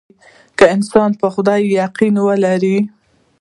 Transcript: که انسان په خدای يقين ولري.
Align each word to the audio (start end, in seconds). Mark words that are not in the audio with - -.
که 0.57 0.65
انسان 0.75 1.09
په 1.19 1.27
خدای 1.33 1.61
يقين 1.81 2.15
ولري. 2.27 2.77